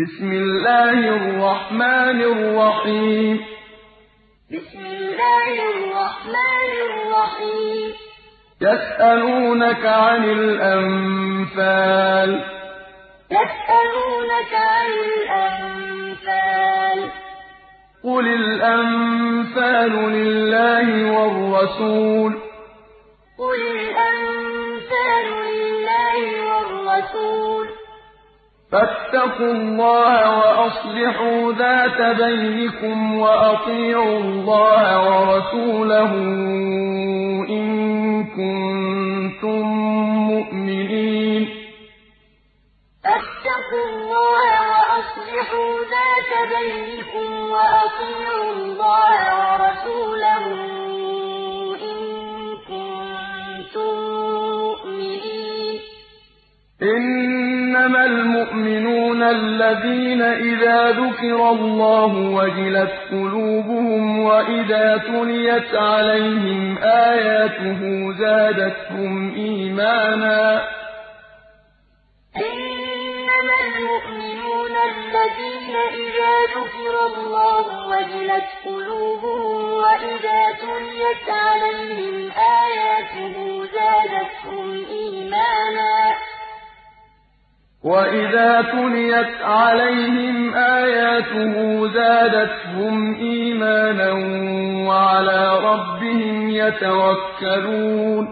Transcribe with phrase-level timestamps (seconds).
[0.00, 3.44] بسم الله الرحمن الرحيم.
[4.52, 7.92] بسم الله الرحمن الرحيم.
[8.62, 12.44] يسألونك عن الأنفال.
[13.30, 17.10] يسألونك عن الأنفال.
[18.04, 22.38] قل الأنفال لله والرسول.
[23.38, 27.79] قل الأنفال لله والرسول.
[28.72, 36.12] فاتقوا الله وأصلحوا ذات بينكم وأطيعوا الله ورسوله
[37.50, 37.66] إن
[38.24, 39.62] كنتم
[40.30, 41.48] مؤمنين.
[43.04, 50.79] فاتقوا الله وأصلحوا ذات بينكم وأطيعوا الله ورسوله
[56.82, 70.68] إنما المؤمنون الذين إذا ذكر الله وجلت قلوبهم وإذا تليت عليهم آياته زادتهم إيمانا.
[72.36, 80.40] إنما المؤمنون الذين إذا ذكر الله وجلت قلوبهم وإذا
[81.28, 86.16] عليهم آياته زادتهم إيمانا.
[87.84, 94.12] وإذا تليت عليهم آياته زادتهم إيمانا
[94.88, 98.24] وعلى ربهم يتوكلون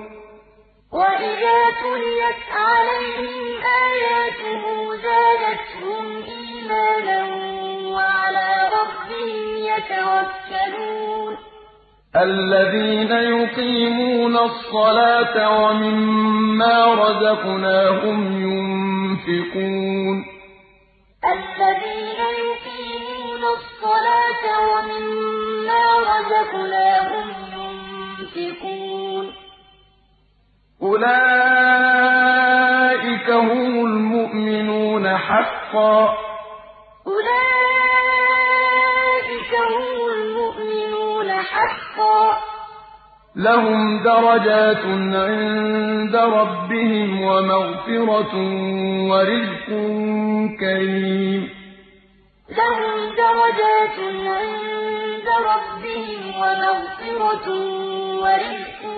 [0.93, 3.37] وإذا تليت عليهم
[3.85, 4.63] آياته
[5.07, 6.05] زادتهم
[6.37, 7.21] إيمانا
[7.95, 11.37] وعلى ربهم يتوكلون
[12.17, 18.78] الذين يقيمون الصلاة ومما رزقناهم ينفقون
[21.25, 29.33] الذين يقيمون الصلاة ومما رزقناهم ينفقون.
[30.83, 31.19] أولئك
[33.31, 36.28] هم المؤمنون حقا.
[43.38, 44.84] لهم درجات
[45.15, 48.34] عند ربهم ومغفرة
[49.10, 49.69] ورزق
[50.60, 51.48] كريم.
[52.59, 57.48] لهم درجات عند ربهم ومغفرة
[58.22, 58.97] ورزق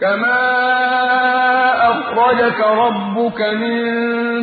[0.00, 0.40] كما
[1.90, 3.82] أخرجك ربك من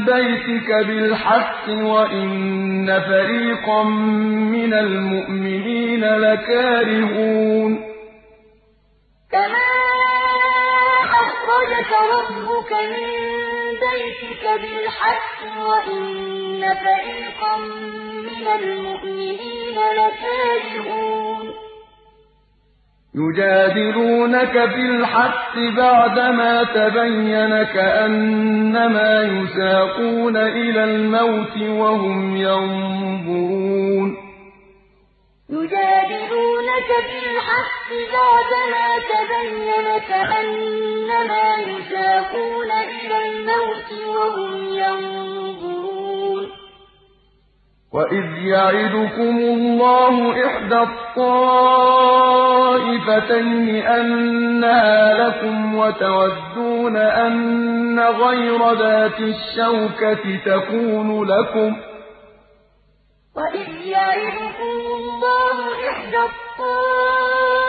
[0.06, 3.84] بيتك بالحق وإن فريقا
[4.54, 7.80] من المؤمنين لكارهون
[9.32, 9.68] كما
[11.06, 13.10] أخرجك ربك من
[13.86, 17.58] بيتك بالحق وإن فريقا
[18.28, 21.54] من المؤمنين لكارهون
[23.16, 34.18] يجادلونك في الحق بعدما تبين كأنما يساقون إلى الموت وهم ينظرون.
[35.50, 45.41] يجادلونك في الحق بعدما تبين كأنما يساقون إلى الموت وهم ينظرون.
[47.94, 50.76] وإذ يعدكم الله إحدى
[52.52, 61.78] الطائفتين أنها لكم وتودون أن غير ذات الشوكة تكون لكم
[63.36, 67.66] وإذ يعدكم الله إحدى الطائفتين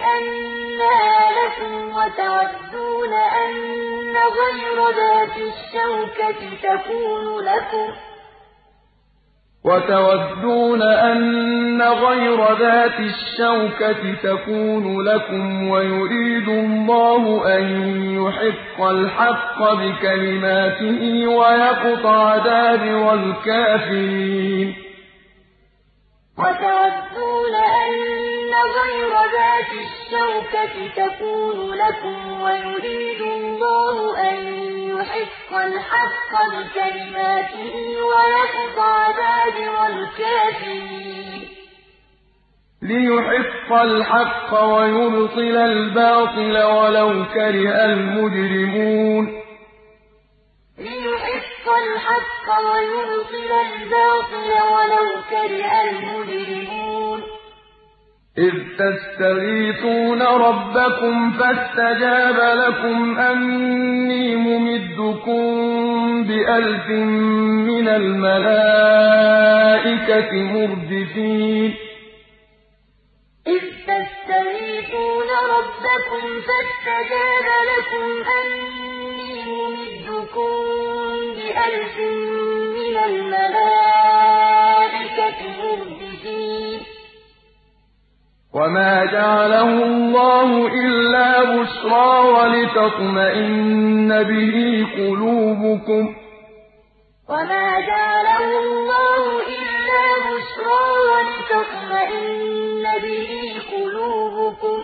[0.00, 7.88] أنها لكم وتودون أن غير ذات الشوكة تكون لكم
[9.66, 17.64] وتودون أن غير ذات الشوكة تكون لكم ويريد الله أن
[18.14, 24.74] يحق الحق بكلماته ويقطع دابر الكافرين.
[26.38, 37.74] وتودون أن غير ذات الشوكة تكون لكم ويريد الله أن يحق الحق بكلماته
[38.10, 41.48] ويقطع دابر الكافرين.
[42.82, 49.42] ليحق الحق ويبطل الباطل ولو كره المجرمون.
[50.78, 57.35] ليحق الحق ويبطل الباطل ولو كره المجرمون.
[58.38, 65.44] إذ تستغيثون ربكم فاستجاب لكم أني ممدكم
[66.24, 66.88] بألف
[67.70, 68.32] من الملائكة
[70.32, 71.74] مردفين.
[73.46, 78.06] إذ تستغيثون ربكم فاستجاب لكم
[78.38, 80.52] أني ممدكم
[81.36, 81.96] بألف
[82.76, 83.66] من الملائكة
[85.62, 86.75] مردفين.
[88.56, 96.14] وما جعله الله إلا بشرى ولتطمئن به قلوبكم
[97.28, 99.22] وما جعله الله
[99.56, 103.30] إلا بشرى ولتطمئن به
[103.72, 104.78] قلوبكم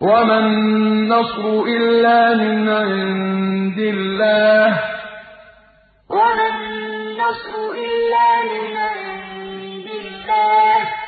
[0.00, 4.80] وما النصر إلا من عند الله
[6.10, 10.99] وما النصر إلا من عند الله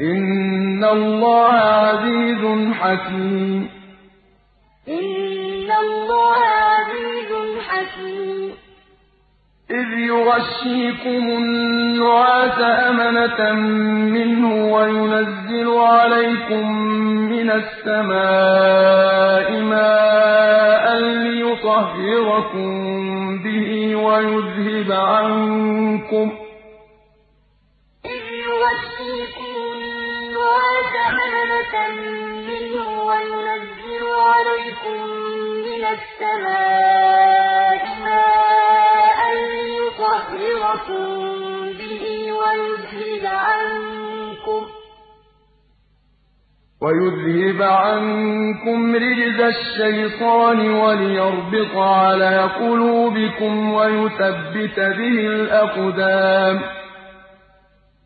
[0.00, 3.68] إن الله عزيز حكيم
[4.88, 8.50] إن الله عزيز حكيم
[9.70, 13.52] إذ يغشيكم النعاس أمنة
[14.16, 16.72] منه وينزل عليكم
[17.32, 18.80] من السماء
[19.62, 22.70] ماء ليطهركم
[23.42, 26.32] به ويذهب عنكم
[31.08, 31.74] أمنة
[32.48, 34.98] منه وينزل عليكم
[35.66, 39.20] من السماء ماء
[39.50, 41.04] ليطهركم
[41.78, 44.66] به ويذهب عنكم
[46.82, 56.79] ويذهب عنكم رجز الشيطان وليربط على قلوبكم ويثبت به الأقدام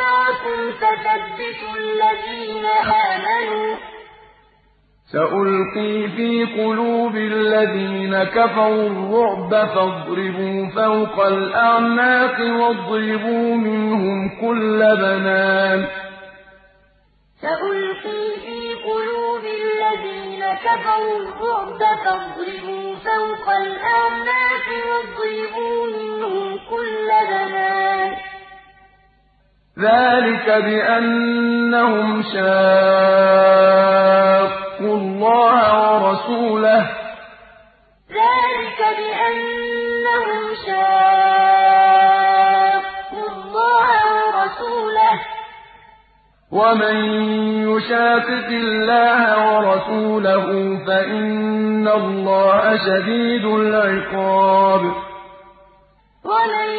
[0.00, 2.66] معكم فثبتوا الذين
[3.10, 3.76] آمنوا.
[5.12, 15.86] سألقي في قلوب الذين كفروا الرعب فاضربوا فوق الأعناق واضربوا منهم كل بنان.
[17.40, 28.29] سألقي في قلوب الذين كفروا الرعب فاضربوا فوق الأعناق واضربوا منهم كل بنان.
[29.78, 32.50] ذلك بأنهم شاقوا
[34.80, 35.60] الله
[36.02, 36.80] ورسوله.
[38.10, 41.68] ذلك بأنهم شاقوا
[43.32, 43.88] الله
[44.20, 45.16] ورسوله.
[46.52, 46.96] ومن
[47.70, 49.20] يشاقق الله
[49.50, 50.46] ورسوله
[50.86, 54.82] فإن الله شديد العقاب.
[56.24, 56.70] ومن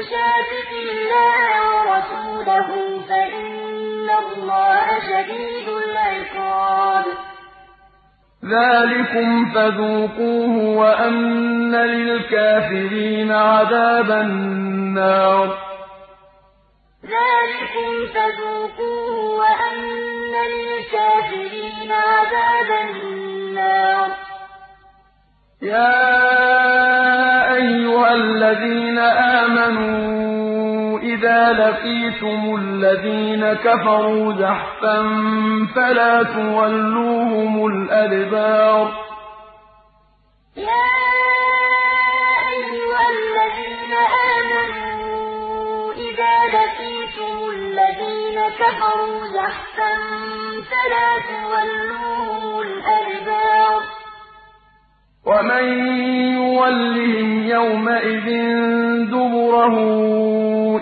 [0.00, 7.04] يشاقق الله ورسوله فإن الله شديد العقاب.
[8.44, 15.58] ذلكم فذوقوه وأن للكافرين عذاب النار.
[17.04, 24.29] ذلكم فذوقوه وأن للكافرين عذاب النار.
[25.62, 28.98] يا أيها الذين
[29.38, 35.02] آمنوا إذا لقيتم الذين كفروا زحفا
[35.76, 38.92] فلا تولوهم الأدبار.
[40.56, 40.86] يا
[42.56, 43.92] أيها الذين
[44.36, 49.92] آمنوا إذا لقيتم الذين كفروا زحفا
[50.70, 53.99] فلا تولوهم الأدبار.
[55.26, 55.64] ومن
[56.34, 58.26] يولهم يومئذ
[59.10, 59.76] دبره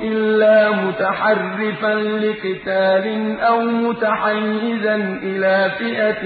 [0.03, 6.23] إلا متحرفا لقتال أو متحيزا إلى فئة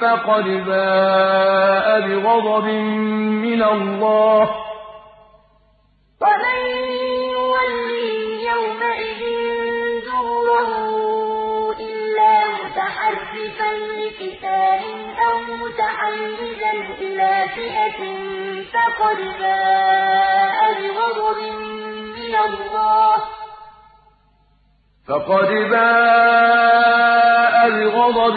[0.00, 2.66] فقد باء بغضب
[3.42, 4.50] من الله
[6.22, 6.81] ومن
[13.52, 14.84] متحرفا لقتال
[15.26, 18.00] أو متحيزا إلى فئة
[18.72, 21.38] فقد باء بغضب
[22.16, 23.16] من الله.
[25.08, 28.36] فقد باء بغضب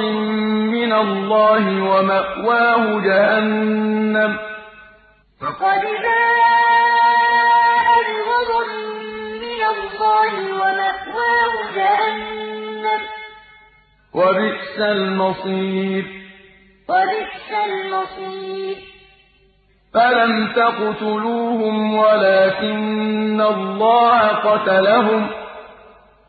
[0.76, 4.32] من الله ومأواه جهنم.
[5.42, 8.68] فقد باء بغضب
[9.42, 10.32] من الله
[10.62, 13.15] ومأواه جهنم.
[14.16, 16.06] وبئس المصير.
[16.90, 18.76] وبئس المصير.
[19.94, 25.28] فلم تقتلوهم ولكن الله قتلهم.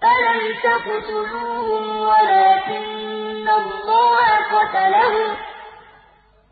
[0.02, 4.26] فلم تقتلوهم ولكن الله
[4.56, 5.36] قتلهم.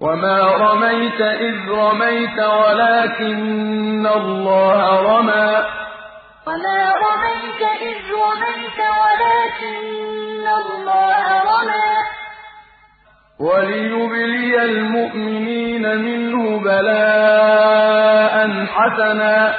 [0.01, 5.84] وما رميت إذ رميت ولكن الله رمى.
[6.47, 11.95] وما رميت إذ رميت ولكن الله رمى
[13.39, 18.35] وليبلي المؤمنين منه بلاء
[18.67, 19.55] حسنا.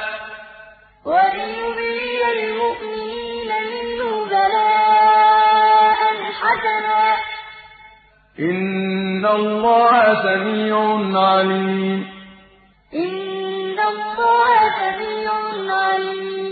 [1.06, 6.02] وليبلي المؤمنين منه بلاء
[6.42, 7.02] حسنا.
[8.40, 10.78] إن الله سميع
[11.22, 12.00] عليم.
[12.94, 15.32] إن الله سميع
[15.76, 16.45] عليم.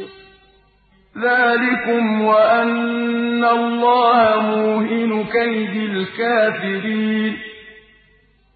[1.23, 7.33] ذلكم وأن الله موهن كيد الكافرين.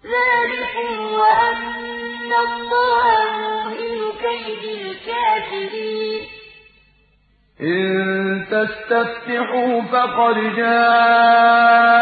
[0.04, 3.06] ذلكم وأن الله
[3.38, 6.20] موهن كيد الكافرين.
[7.60, 11.98] إن تستفتحوا فقد جاءكم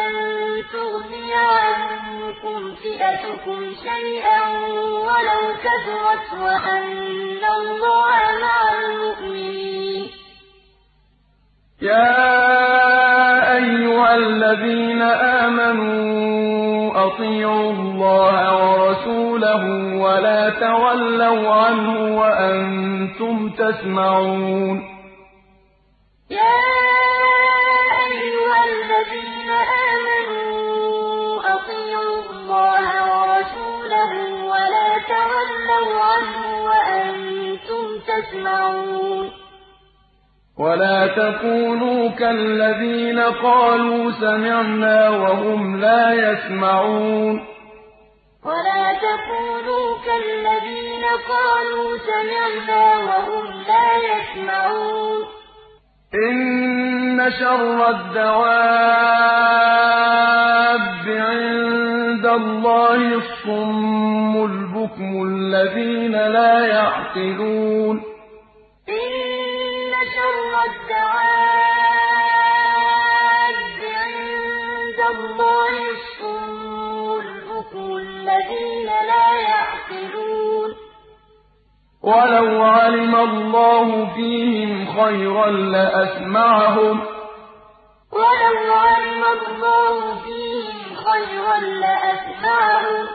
[0.73, 4.41] تغني عنكم فئتكم شيئا
[5.07, 10.03] ولو كثرت وأن الله مع المؤمنين.
[11.81, 12.17] يا
[13.57, 15.01] أيها الذين
[15.45, 19.63] آمنوا أطيعوا الله ورسوله
[20.03, 24.77] ولا تولوا عنه وأنتم تسمعون.
[26.29, 26.57] يا
[28.07, 30.20] أيها الذين آمنوا
[32.51, 34.11] الله ورسوله
[34.51, 39.25] ولا تولوا عنه وأنتم تسمعون.
[40.59, 47.35] ولا تكونوا كالذين قالوا سمعنا وهم لا يسمعون.
[48.45, 55.19] ولا تكونوا كالذين قالوا سمعنا وهم لا يسمعون.
[56.29, 59.90] إن شر الدواب
[62.35, 68.03] الله الصم البكم الذين لا يعقلون.
[68.89, 69.11] إن
[70.15, 71.51] شر الدواب
[74.01, 80.69] عند الله الصم البكم الذين لا يعقلون.
[82.03, 84.71] ولو علم الله فيهم
[85.01, 86.95] خيرا لأسمعهم.
[88.11, 90.40] ولو علم الله فيهم
[91.11, 93.07] خيرا لأسمعهم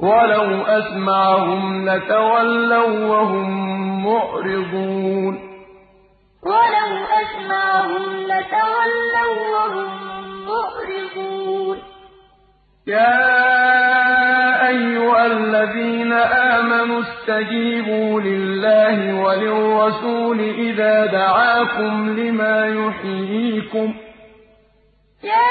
[0.00, 3.50] ولو أسمعهم لتولوا وهم
[4.04, 5.34] معرضون.
[6.42, 6.90] ولو
[7.22, 9.90] أسمعهم لتولوا وهم
[10.46, 11.78] معرضون.
[12.86, 13.38] يا
[14.68, 23.94] أيها الذين آمنوا استجيبوا لله وللرسول إذا دعاكم لما يحييكم.
[25.24, 25.50] يا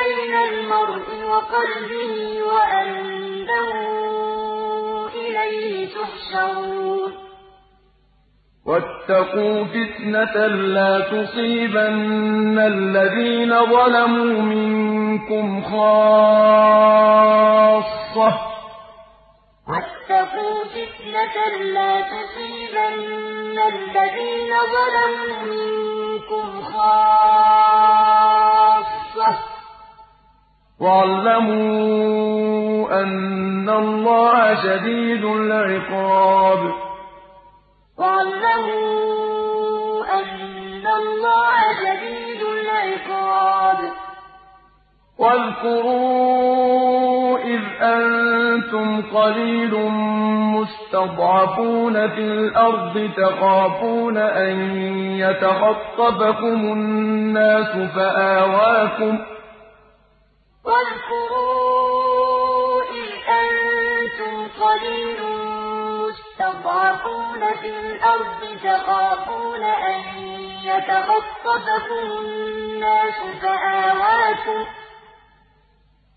[0.00, 3.70] بين المرء وقلبه وأنه
[5.14, 7.12] إليه تحشرون.
[8.66, 15.80] واتقوا فتنة لا تصيبن الذين ظلموا منكم خاصة.
[19.68, 21.36] واتقوا فتنة
[21.76, 28.10] لا تصيبن الذين ظلموا منكم خاصة.
[30.80, 32.50] واعلموا
[33.02, 36.72] أن الله شديد العقاب
[37.98, 43.78] واعلموا أن الله شديد العقاب
[45.90, 49.74] واذكروا إذ أنتم قليل
[50.56, 54.76] مستضعفون في الأرض تخافون أن
[55.18, 59.18] يتخطفكم الناس فآواكم
[60.64, 62.02] واذكروا
[62.82, 63.10] إذ
[63.42, 65.18] أنتم قليل
[66.00, 70.00] مستضعفون في الأرض تخافون أن
[70.64, 73.18] يتخطفكم الناس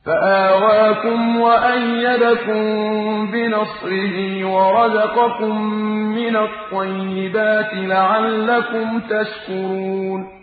[0.06, 2.62] فآواكم وأيدكم
[3.32, 5.62] بنصره ورزقكم
[6.16, 10.43] من الطيبات لعلكم تشكرون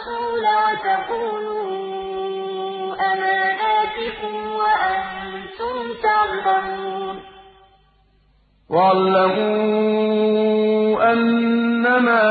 [0.00, 1.60] والرسول وتخونوا
[3.12, 7.16] أماناتكم وأنتم تعلمون
[8.68, 9.82] واعلموا
[11.12, 12.22] أنما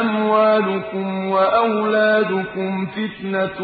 [0.00, 3.60] أموالكم وأولادكم فتنة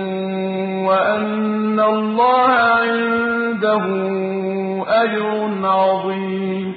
[0.88, 3.84] وأن الله عنده
[4.88, 6.75] أجر عظيم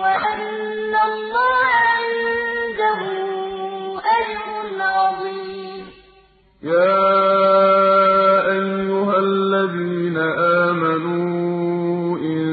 [0.00, 1.54] وأن الله
[1.86, 3.00] عنده
[4.18, 5.84] أجر عظيم
[6.62, 7.06] يا
[8.52, 10.16] أيها الذين
[10.66, 12.46] آمنوا إن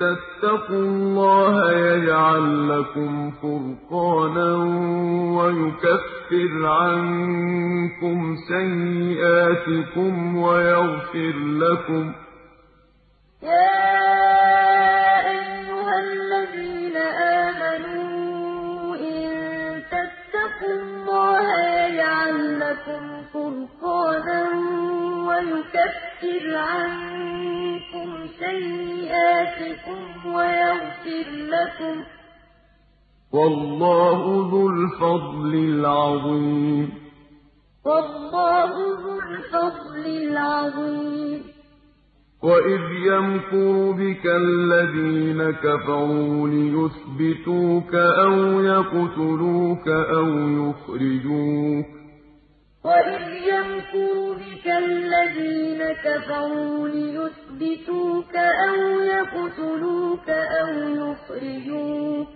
[0.00, 4.50] تتقوا الله يجعل لكم فرقانا
[5.38, 12.12] ويكفر عنكم سيئاتكم ويغفر لكم
[13.42, 13.94] يا
[15.94, 16.96] أيها الذين
[17.46, 24.42] آمنوا إن تتقوا الله يجعل لكم فرقانا
[25.28, 30.00] ويكفر عنكم سيئاتكم
[30.34, 32.04] ويغفر لكم
[33.32, 34.68] والله ذو
[39.20, 41.53] الفضل العظيم.
[42.44, 51.86] وإذ يمكر بك الذين كفروا ليثبتوك أو يقتلوك أو يخرجوك
[52.84, 60.68] وإذ يمكر بك الذين كفروا ليثبتوك أو يقتلوك أو
[61.02, 62.28] يخرجوك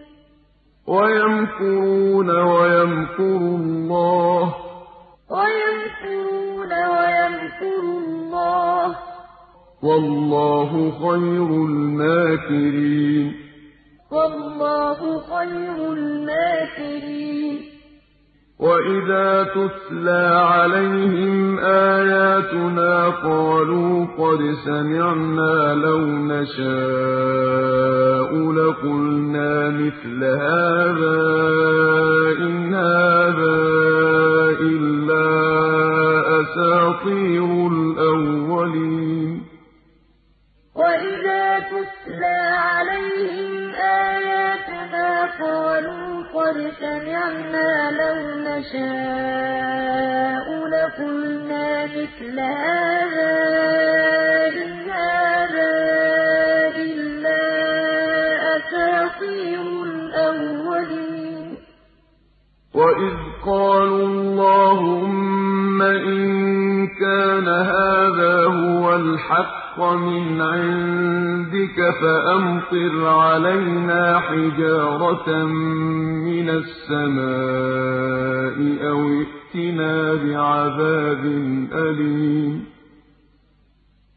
[0.87, 4.55] ويمكرون ويمكر الله
[5.31, 9.08] ويمكرون ويمكر الله
[9.83, 13.33] والله خير الماكرين.
[14.11, 17.59] والله خير الماكرين.
[18.61, 27.79] وإذا تتلى عليهم آياتنا قالوا قد سمعنا لو نشاء
[28.53, 31.19] لقلنا مثل هذا
[32.38, 33.59] إن هذا
[34.61, 35.29] إلا
[36.41, 37.67] أساطير
[42.18, 48.16] تتلى عليهم آياتنا قالوا قد سمعنا لو
[48.48, 49.66] نشاء
[50.68, 53.35] لقلنا مثل هذا
[54.48, 55.72] إن هذا
[56.76, 57.42] إلا
[58.57, 61.46] أساطير الأولين.
[62.74, 75.45] وإذ قالوا اللهم إن كان هذا هو الحق من عندك فأمطر علينا حجارة
[76.29, 77.29] من السماء
[78.91, 81.25] أو ائتنا بعذاب
[81.73, 82.64] أليم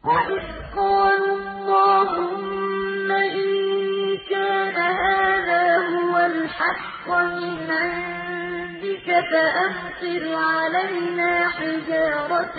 [0.04, 0.42] وإذ
[0.76, 3.48] قالوا اللهم إن
[4.30, 5.12] كان هذا
[6.26, 12.58] الْحَقَّ مِنْ عِندِكَ فَأَمْطِرْ عَلَيْنَا حِجَارَةً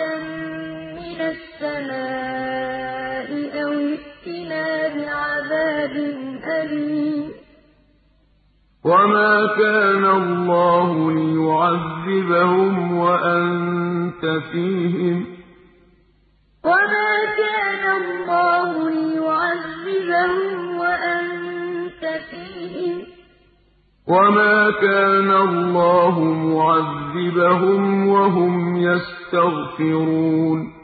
[1.04, 3.28] مِّنَ السَّمَاءِ
[3.62, 5.94] أَوِ ائْتِنَا بِعَذَابٍ
[6.62, 7.30] أَلِيمٍ.
[8.84, 15.26] وَمَا كَانَ اللَّهُ لِيُعَذِّبَهُمْ وَأَنتَ فِيهِمْ ۚ.
[16.64, 23.04] وَمَا كَانَ اللَّهُ لِيُعَذِّبَهُمْ وَأَنتَ فِيهِمْ ۚ.
[24.08, 30.83] وَمَا كَانَ اللَّهُ مُعَذِّبَهُمْ وَهُمْ يَسْتَغْفِرُونَ.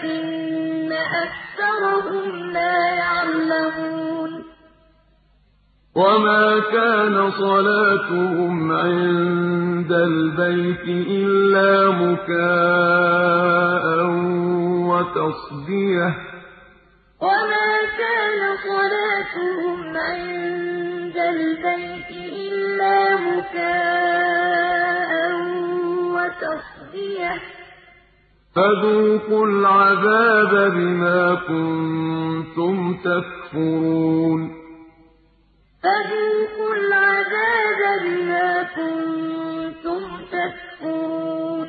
[0.03, 0.91] وَلَٰكِنَّ
[1.23, 4.43] أَكْثَرَهُمْ لَا يَعْلَمُونَ.
[5.95, 13.85] وَمَا كَانَ صَلَاتُهُمْ عِندَ الْبَيْتِ إِلَّا مُكَاءً
[14.91, 16.15] وَتَصْدِيَةً ۚ.
[17.21, 22.09] وَمَا كَانَ صَلَاتُهُمْ عِندَ الْبَيْتِ
[22.47, 25.11] إِلَّا مُكَاءً
[26.15, 27.62] وَتَصْدِيَةً ۚ.
[28.55, 34.51] فَذُوقُوا الْعَذَابَ بِمَا كُنتُمْ تَكْفُرُونَ.
[35.83, 41.67] فَذُوقُوا الْعَذَابَ بِمَا كُنتُمْ تَكْفُرُونَ.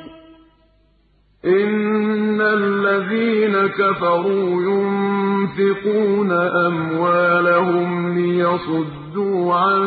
[1.45, 9.81] إِنَّ الَّذِينَ كَفَرُوا يُنفِقُونَ أَمْوَالَهُمْ لِيَصُدُّوا عَن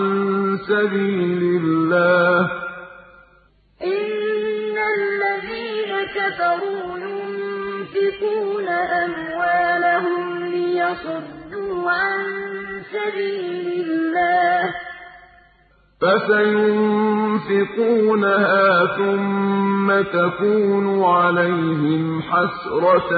[0.69, 2.68] سَبِيلِ اللَّهِ ۚ.
[6.29, 8.69] كَفَرُوا يُنفِقُونَ
[9.05, 12.21] أَمْوَالَهُمْ لِيَصُدُّوا عَن
[12.93, 14.75] سَبِيلِ اللَّهِ ۚ
[16.01, 17.07] فَسَيُنفِقُونَهَا
[18.97, 23.13] ثُمَّ تَكُونُ عَلَيْهِمْ حَسْرَةً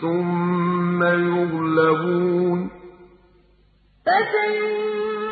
[0.00, 2.60] ثُمَّ يُغْلَبُونَ
[4.06, 5.30] فَسَيُنفِقُونَهَا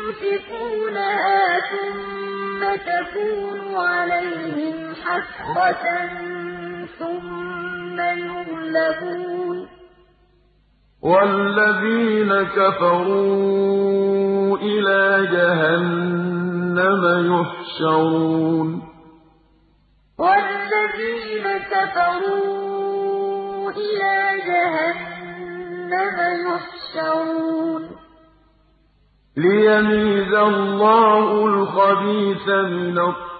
[1.71, 5.85] ثُمَّ تَكُونُ عَلَيْهِمْ حَسْرَةً
[7.03, 9.67] ثُمَّ يُغْلَبُونَ.
[11.01, 13.37] وَالَّذِينَ كَفَرُوا
[14.57, 18.81] إِلَىٰ جَهَنَّمَ يُحْشَرُونَ.
[20.19, 22.51] وَالَّذِينَ كَفَرُوا
[23.71, 27.83] إِلَىٰ جَهَنَّمَ يُحْشَرُونَ.
[29.37, 33.32] لِيَمِيزَ اللَّهُ الْخَبِيثَ مِنَ الطَّيِّبِ.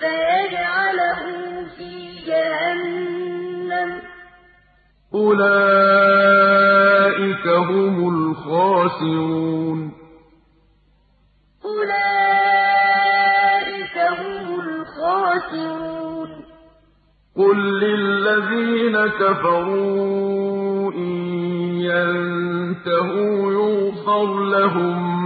[0.00, 1.22] فَيَجْعَلَهُ
[1.76, 1.92] فِي
[2.26, 4.02] جَهَنَّمَ ۚ.
[5.14, 9.92] أُولَٰئِكَ هُمُ الْخَاسِرُونَ.
[11.64, 11.96] أُولَٰئِكَ
[13.98, 16.30] هُمُ الْخَاسِرُونَ.
[17.36, 21.14] قُل لِّلَّذِينَ كَفَرُوا إِن
[21.80, 25.25] يَنتَهُوا يُغْفَرْ لَهُم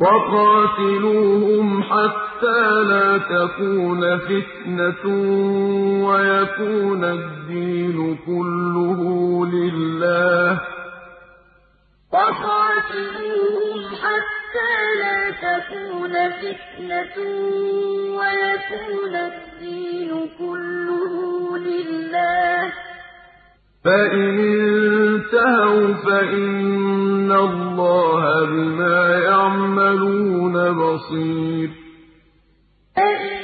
[0.00, 5.04] وَقَاتِلُوهُمْ حَتَّىٰ لَا تَكُونَ فِتْنَةٌ
[6.08, 9.00] وَيَكُونَ الدِّينُ كُلُّهُ
[9.46, 10.60] لِلَّهِ ۖ.
[12.12, 17.16] وَقَاتِلُوهُمْ حَتَّىٰ لَا تَكُونَ فِتْنَةٌ
[18.18, 21.12] وَيَكُونَ الدِّينُ كُلُّهُ
[21.58, 22.89] لِلَّهِ ۖ.
[23.84, 31.70] فَإِنِ انتَهَوْا فَإِنَّ اللَّهَ بِمَا يَعْمَلُونَ بَصِيرٌ
[32.96, 33.42] فَإِنِ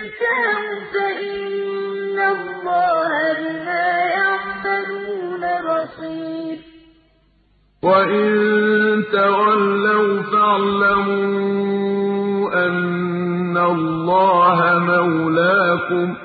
[0.00, 6.58] انتَهَوْا فَإِنَّ اللَّهَ بِمَا يَعْمَلُونَ بَصِيرٌ
[7.82, 8.28] وَإِن
[9.12, 11.60] تَوَلَّوْا فَاعْلَمُوا
[12.66, 16.16] أَنَّ اللَّهَ مَوْلَاكُمْ ۚ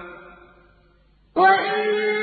[1.36, 2.14] اللَّهَ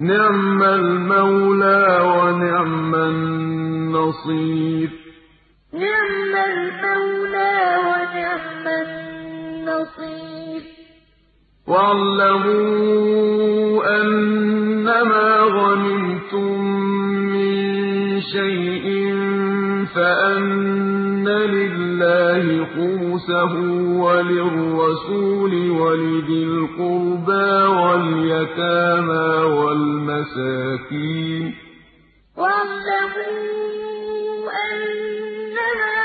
[0.00, 4.90] نِعْمَ الْمَوْلَىٰ وَنِعْمَ النَّصِيرُ.
[5.74, 10.62] نِعْمَ الْمَوْلَىٰ وَنِعْمَ النَّصِيرُ.
[11.68, 13.00] وَاعْلَمُوا
[14.00, 16.50] أَنَّمَا غَنِمْتُم
[17.32, 18.86] مِّن شَيْءٍ
[19.94, 20.89] فَأَنَّ
[22.40, 23.18] لِلَّهِ
[24.00, 31.44] وَلِلرَّسُولِ وَلِذِي الْقُرْبَىٰ وَالْيَتَامَىٰ وَالْمَسَاكِينِ
[32.36, 33.70] وَاعْلَمُوا
[34.70, 35.96] أَنَّمَا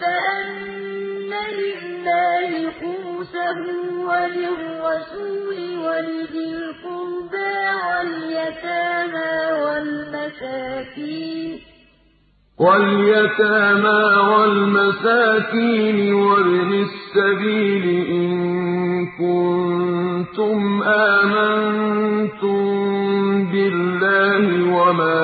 [0.00, 2.50] فَأَنَّ لِلَّهِ
[4.10, 7.58] وَلِلرَّسُولِ وَلِذِي الْقُرْبَىٰ
[7.88, 11.50] وَالْيَتَامَىٰ وَالْمَسَاكِينِ
[16.12, 18.32] وَابْنِ السَّبِيلِ إِن
[19.20, 22.64] كُنتُمْ آمَنتُم
[23.52, 25.20] بِاللَّهِ وَمَا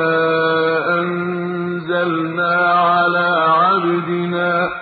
[1.01, 3.33] أَنزَلْنَا عَلَىٰ
[3.65, 4.82] عَبْدِنَا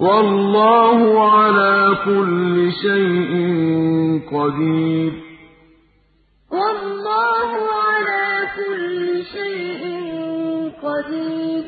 [0.00, 3.32] وَاللَّهُ عَلَىٰ كُلِّ شَيْءٍ
[4.32, 5.12] قَدِيرٌ.
[6.52, 7.50] وَاللَّهُ
[7.86, 9.82] عَلَىٰ كُلِّ شَيْءٍ
[10.84, 11.64] قَدِيرٌ.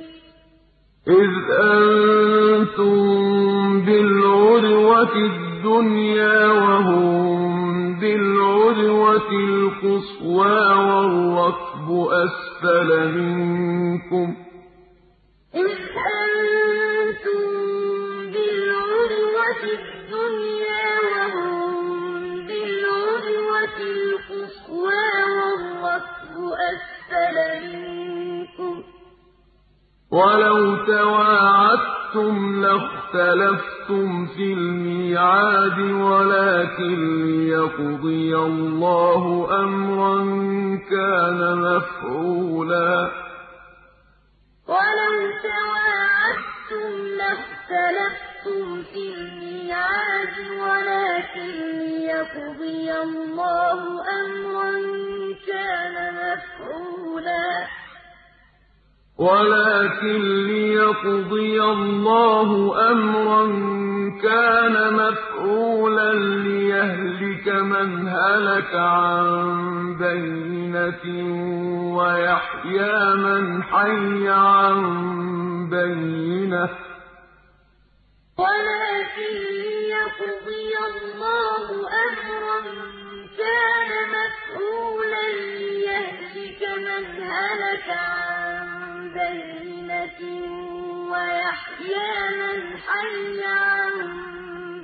[1.09, 1.33] إِذْ
[1.73, 2.97] أَنتُم
[3.87, 7.09] بِالْعُدْوَةِ الدُّنْيَا وَهُم
[8.01, 12.88] بِالْعُدْوَةِ الْقُصْوَىٰ وَالرَّكْبُ أَسْفَلَ
[13.19, 14.38] مِنكُمْ ۚ.
[30.11, 40.18] وَلَوْ تَوَاعَدتُّمْ لَاخْتَلَفْتُمْ فِي الْمِيعَادِ وَلَٰكِن لِّيَقْضِيَ اللَّهُ أَمْرًا
[40.90, 42.94] كَانَ مَفْعُولًا.
[44.68, 45.14] وَلَوْ
[45.49, 53.81] تَوَاعَدتُّمْ لَاخْتَلَفْتُمْ فِي الْمِيعَادِ وَلَٰكِن لِّيَقْضِيَ اللَّهُ
[54.20, 54.72] أَمْرًا
[55.46, 57.48] كَانَ مَفْعُولًا.
[59.18, 62.51] وَلَٰكِن لِّيَقْضِيَ اللَّهُ
[62.92, 63.46] أَمْرًا
[64.22, 69.27] كَانَ مَفْعُولًا لِّيَهْلِكَ مَنْ هَلَكَ عَن
[69.98, 71.05] بَيِّنَةٍ
[71.96, 74.79] وَيَحْيَىٰ مَنْ حَيَّ عَن
[75.70, 76.88] بَيِّنَةٍ ۗ.
[78.38, 81.66] وَلَٰكِن لِّيَقْضِيَ اللَّهُ
[82.07, 82.61] أَمْرًا
[83.40, 85.27] كَانَ مَفْعُولًا
[85.59, 88.66] لِّيَهْلِكَ مَنْ هَلَكَ عَن
[89.18, 90.20] بَيِّنَةٍ
[91.12, 93.94] وَيَحْيَىٰ مَنْ حَيَّ عَن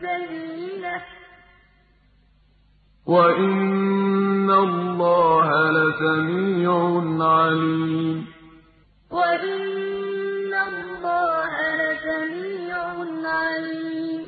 [0.04, 1.06] بَيِّنَةٍ ۗ.
[3.06, 6.76] وَإِنَّ اللَّهَ لَسَمِيعٌ
[7.36, 8.18] عَلِيمٌ.
[9.10, 12.53] وَإِنَّ اللَّهَ لَسَمِيعٌ
[13.26, 14.20] عَلِيمٌ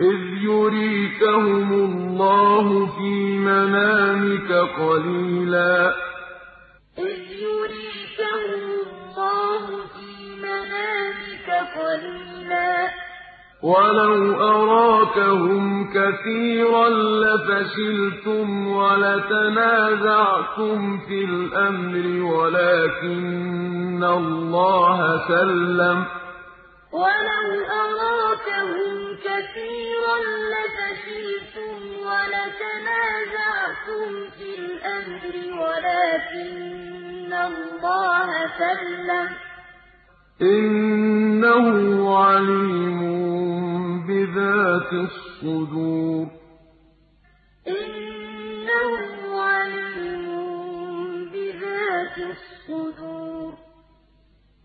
[0.00, 5.94] إِذْ يُرِيكَهُمُ اللَّهُ فِي مَنَامِكَ قَلِيلًا.
[6.98, 10.10] إِذْ يُرِيكَهُمُ اللَّهُ فِي
[10.42, 11.48] مَنَامِكَ
[11.80, 12.74] قَلِيلًا.
[13.62, 26.19] وَلَوْ أَرَاكَهُمْ كَثِيرًا لَّفَشِلْتُمْ وَلَتَنَازَعْتُمْ فِي الْأَمْرِ وَلَٰكِنَّ اللَّهَ سَلَّمَ ۗ وَلَوْ
[27.82, 28.94] أَرَاكَهُمْ
[29.26, 30.16] كَثِيرًا
[30.54, 31.74] لَّفَشِلْتُمْ
[32.06, 33.50] وَلَتَنَازَعْتُمْ
[34.36, 39.30] فِي الْأَمْرِ وَلَٰكِنَّ اللَّهَ سَلَّمَ ۗ
[40.42, 41.66] إِنَّهُ
[42.18, 43.00] عَلِيمٌ
[44.06, 46.26] بِذَاتِ الصُّدُورِ
[47.68, 48.92] إِنَّهُ
[49.40, 50.26] عَلِيمٌ
[51.32, 53.19] بِذَاتِ الصُّدُورِ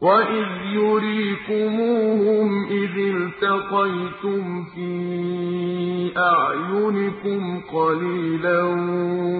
[0.01, 4.91] وَإِذْ يُرِيكُمُوهُمْ إِذِ الْتَقَيْتُمْ فِي
[6.17, 8.61] أَعْيُنِكُمْ قَلِيلًا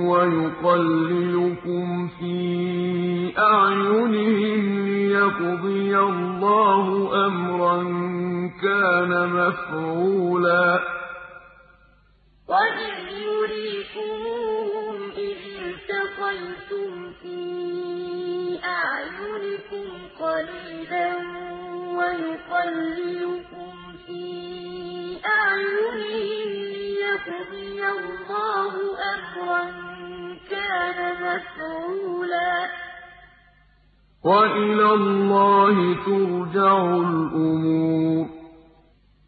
[0.09, 6.85] وَيُقَلِّلُكُمْ فِي أَعْيُنِهِمْ لِيَقْضِيَ اللَّهُ
[7.27, 7.83] أَمْرًا
[8.63, 10.79] كَانَ مَفْعُولًا
[12.47, 13.04] وَإِذْ
[20.36, 21.15] قَلِيلًا
[21.98, 23.74] وَيُقَلِّلُكُمْ
[24.08, 24.26] فِي
[25.26, 28.74] أَعْيُنِهِمْ لِيَقْضِيَ اللَّهُ
[29.13, 29.63] أَمْرًا
[30.50, 32.69] كَانَ مَفْعُولًا.
[34.24, 38.28] وَإِلَى اللَّهِ تُرْجَعُ الْأُمُورُ.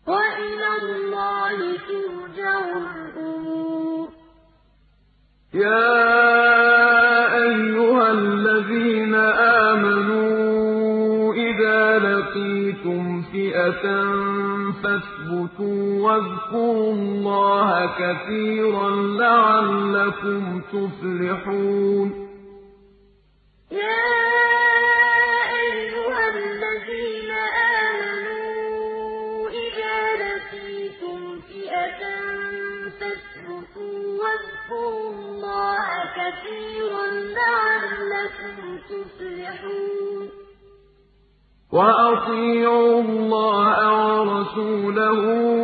[0.08, 4.10] وَإِلَى اللَّهِ تُرْجَعُ الْأُمُورُ.
[5.54, 6.47] يَا
[14.84, 17.70] فَاثْبُتُوا وَاذْكُرُوا اللَّهَ
[18.02, 22.10] كَثِيرًا لَّعَلَّكُمْ تُفْلِحُونَ
[23.72, 24.04] يَا
[25.62, 27.32] أَيُّهَا الَّذِينَ
[27.88, 32.02] آمَنُوا إِذَا لَقِيتُمْ فِئَةً
[33.00, 35.86] فَاثْبُتُوا وَاذْكُرُوا اللَّهَ
[36.20, 37.06] كَثِيرًا
[37.38, 38.56] لَّعَلَّكُمْ
[38.90, 40.47] تُفْلِحُونَ
[41.72, 45.20] وَأَطِيعُوا اللَّهَ وَرَسُولَهُ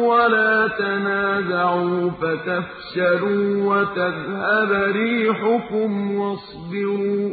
[0.07, 7.29] وَلَا تَنَازَعُوا فَتَفْشَلُوا وَتَذْهَبَ رِيحُكُمْ وَاصْبِرُوا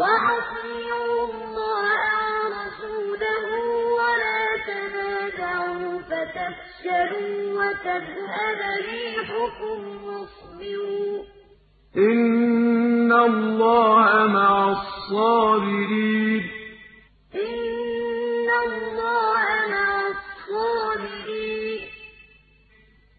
[0.00, 2.00] وَأَطِيعُوا اللَّهَ
[2.40, 3.46] وَرَسُولَهُ
[4.00, 11.26] وَلَا تَنَازَعُوا فَتَفْشَلُوا وَتَذْهَبَ رِيحُكُمْ وَاصْبِرُوا ۚ
[11.96, 16.53] إِنَّ اللَّهَ مَعَ الصَّابِرِينَ
[17.34, 19.94] إِنَّ اللَّهَ مَعَ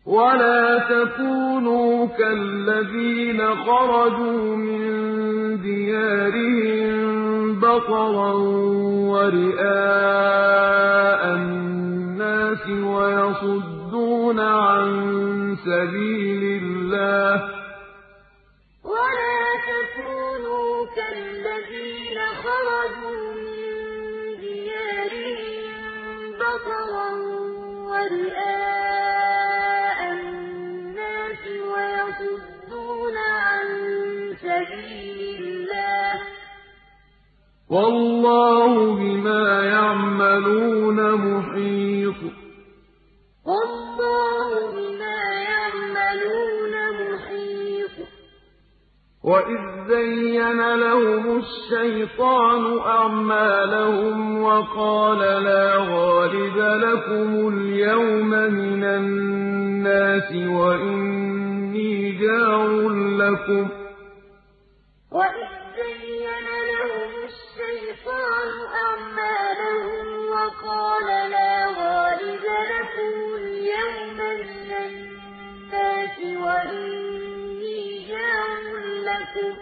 [0.06, 8.34] وَلَا تَكُونُوا كَالَّذِينَ خَرَجُوا مِن دِيَارِهِم بَطَرًا
[9.12, 10.15] وَرِئَاءَ
[11.36, 14.88] النَّاسِ وَيَصُدُّونَ عَن
[15.65, 17.55] سَبِيلِ اللَّهِ ۚ
[37.76, 42.20] وَاللَّهُ بِمَا يَعْمَلُونَ مُحِيطٌ.
[43.52, 45.20] وَاللَّهُ بِمَا
[45.52, 47.96] يَعْمَلُونَ مُحِيطٌ.
[49.24, 62.68] وَإِذ زَيَّنَ لَهُمُ الشَّيْطَانُ أَعْمَالَهُمْ وَقَالَ لَا غَالِبَ لَكُمُ الْيَوْمَ مِنَ النَّاسِ وَإِنِّي جَارٌ
[63.22, 63.71] لَّكُمْ ۖ.
[65.12, 65.65] وَإِذْ
[68.26, 68.52] الشَّيْطَانُ
[68.86, 78.60] أَعْمَالَهُمْ وَقَالَ لَا غَالِبَ لَكُمُ الْيَوْمَ مِنَ النَّاسِ وَإِنِّي جَارٌ
[79.10, 79.58] لَّكُمْ ۖ.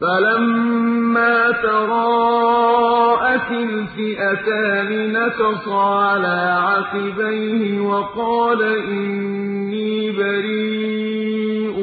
[0.00, 11.76] فَلَمَّا تَرَاءَتِ الْفِئَتَانِ نَكَصَ عَلَىٰ عَقِبَيْهِ وَقَالَ إِنِّي بَرِيءٌ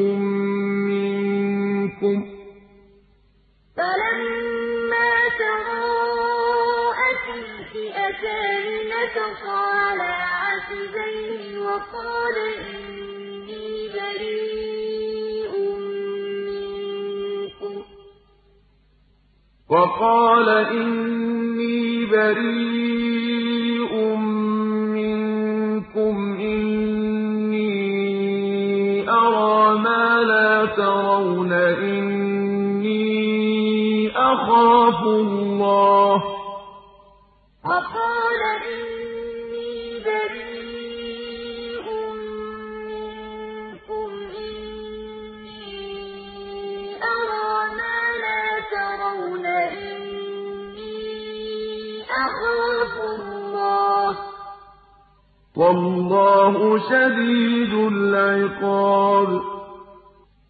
[0.90, 2.26] مِّنكُمْ ۖ.
[3.78, 4.39] فَلَمَّا
[8.20, 15.54] الْفِئَتَانِ نَكَصَ عَلَىٰ عَقِبَيْهِ وَقَالَ إِنِّي بَرِيءٌ
[16.48, 17.84] مِّنكُمْ.
[19.70, 23.94] وَقَالَ إِنِّي بَرِيءٌ
[24.96, 26.38] مِّنكُمْ.
[26.40, 27.70] إِنِّي
[29.10, 31.54] أَرَىٰ مَا لَا تَرَوْنَ.
[31.54, 33.00] إِنِّي
[34.16, 36.39] أَخَافُ اللَّهَ ۚ.
[37.90, 38.42] وَقَالَ
[38.74, 41.86] إِنِّي بَرِيءٌ
[42.90, 45.64] مِّنكُمْ إِنِّي
[47.04, 50.98] أَرَىٰ مَا لَا تَرَوْنَ إِنِّي
[52.04, 54.16] أَخَافُ اللَّهَ ۚ.
[55.58, 56.58] وَاللَّهُ
[56.90, 59.30] شَدِيدُ الْعِقَابِ.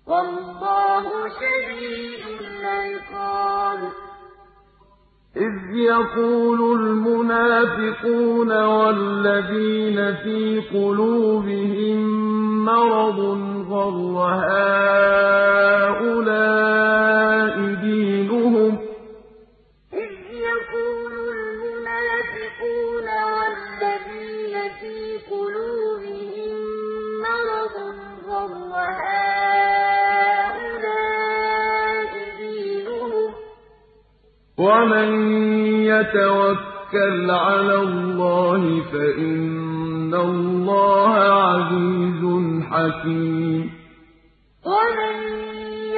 [0.08, 1.06] وَاللَّهُ
[1.40, 3.99] شَدِيدُ الْعِقَابِ.
[5.38, 12.00] إِذْ يَقُولُ الْمُنَافِقُونَ وَالَّذِينَ فِي قُلُوبِهِم
[12.66, 13.20] مَّرَضٌ
[13.70, 14.16] غَرَّ
[15.70, 16.10] هَٰؤُلَاءِ
[17.84, 18.19] دِينُهُمْ ۗ
[34.60, 35.10] وَمَن
[35.88, 41.14] يَتَوَكَّلْ عَلَى اللَّهِ فَإِنَّ اللَّهَ
[41.48, 42.24] عَزِيزٌ
[42.72, 43.64] حَكِيمٌ
[44.72, 45.16] وَمَن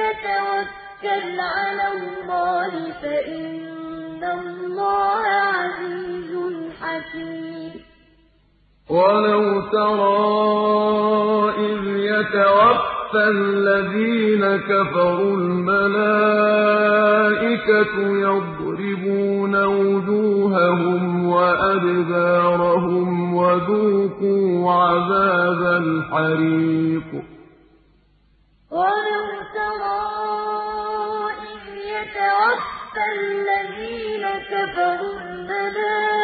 [0.02, 5.24] يَتَوَكَّلْ عَلَى اللَّهِ فَإِنَّ اللَّهَ
[5.58, 6.32] عَزِيزٌ
[6.82, 7.72] حَكِيمٌ
[8.90, 9.44] وَلَوْ
[9.74, 11.82] تَرَىٰ إِذْ
[13.12, 16.34] يَتَوَفَّى الَّذِينَ كَفَرُوا الْمَلَائِكَةُ
[18.00, 27.10] يَضْرِبُونَ وُجُوهَهُمْ وَأَدْبَارَهُمْ وَذُوقُوا عَذَابَ الْحَرِيقِ
[28.70, 30.06] وَلَوْ تَرَىٰ
[31.52, 31.62] إِذْ
[31.94, 36.16] يَتَوَفَّى الَّذِينَ كَفَرُوا الْمَلَائِكَةُ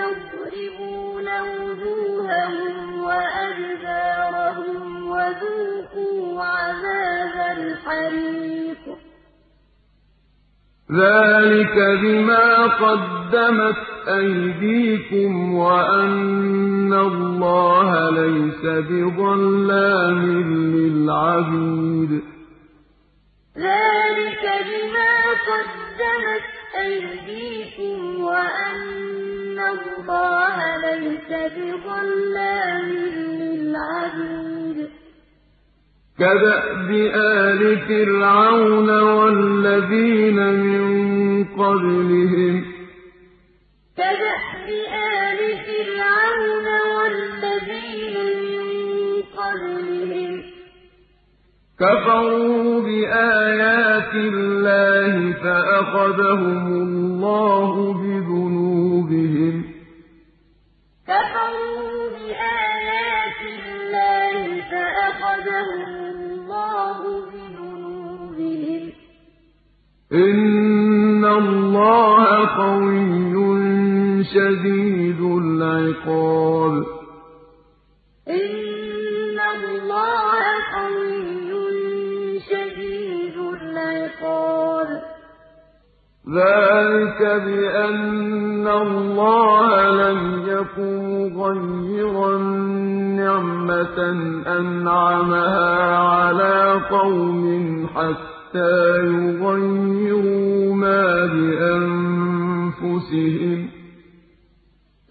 [0.00, 2.74] يَضْرِبُونَ وُجُوهَهُمْ
[3.04, 4.93] وَأَدْبَارَهُمْ
[5.34, 8.98] وَذُوقُوا عَذَابَ الْحَرِيقِ.
[10.92, 20.22] ذَٰلِكَ بِمَا قَدَّمَتْ أَيْدِيكُمْ وَأَنَّ اللَّهَ لَيْسَ بِظَلَّامٍ
[20.76, 22.22] لِّلْعَبِيدِ.
[23.58, 25.14] ذَٰلِكَ بِمَا
[25.50, 26.46] قَدَّمَتْ
[26.80, 32.88] أَيْدِيكُمْ وَأَنَّ اللَّهَ لَيْسَ بِظَلَّامٍ
[33.40, 35.03] لِّلْعَبِيدِ.
[36.18, 40.84] كَدَأْبِ آلِ فِرْعَوْنَ وَالَّذِينَ مِن
[41.44, 42.66] قَبْلِهِمْ ۚ
[43.98, 44.68] كَدَأْبِ
[45.22, 48.62] آلِ فِرْعَوْنَ وَالَّذِينَ مِن
[49.40, 50.44] قَبْلِهِمْ ۚ
[51.80, 59.66] كَفَرُوا بِآيَاتِ اللَّهِ فَأَخَذَهُمُ اللَّهُ بِذُنُوبِهِمْ ۗ
[61.10, 63.73] كَفَرُوا بِآيَاتِ اللَّهِ
[64.70, 66.98] فَأَخَذَهُمُ اللَّهُ
[67.30, 68.94] بِذُنُوبِهِمْ ۗ.
[70.12, 73.34] إِنَّ اللَّهَ قَوِيٌّ
[74.24, 76.72] شَدِيدُ الْعِقَابِ.
[78.28, 80.44] إِنَّ اللَّهَ
[80.76, 81.50] قَوِيٌّ
[82.40, 84.73] شَدِيدُ الْعِقَابِ.
[86.28, 92.38] ذَٰلِكَ بِأَنَّ اللَّهَ لَمْ يَكُن مُّغَيِّرًا
[93.20, 93.98] نِّعْمَةً
[94.58, 97.42] أَنْعَمَهَا عَلَىٰ قَوْمٍ
[97.94, 101.04] حَتَّىٰ يُغَيِّرُوا مَا
[101.34, 102.80] بِأَنفُسِهِمْ
[103.66, 103.70] ۗ.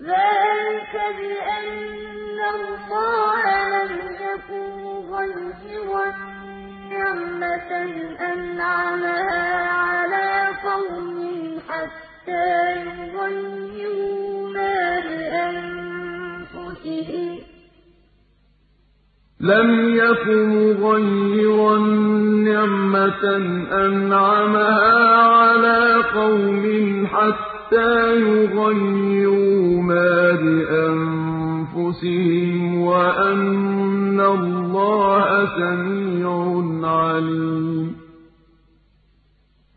[0.09, 3.43] ذَٰلِكَ بِأَنَّ اللَّهَ
[3.73, 3.91] لَمْ
[4.27, 6.07] يَكُن مُّغَيِّرًا
[6.93, 7.71] نِّعْمَةً
[8.31, 9.45] أَنْعَمَهَا
[9.81, 10.02] عَلَىٰ
[10.73, 11.17] قَوْمٍ
[11.67, 12.57] حَتَّىٰ
[12.89, 16.51] يُغَيِّرُوا مَا بِأَنفُسِهِمْ
[17.37, 17.39] ۗ
[19.39, 19.69] لَمْ
[20.03, 21.77] يَكُ مُغَيِّرًا
[22.49, 23.25] نِّعْمَةً
[23.85, 24.97] أَنْعَمَهَا
[25.37, 25.83] عَلَىٰ
[26.19, 26.63] قَوْمٍ
[27.07, 27.97] حَتَّىٰ
[28.29, 30.13] يُغَيِّرُوا مَا
[30.43, 31.73] بِأَنفُسِهِمْ
[32.73, 35.27] ۙ وَأَنَّ اللَّهَ
[35.59, 36.33] سَمِيعٌ
[36.97, 38.02] عَلِيمٌ.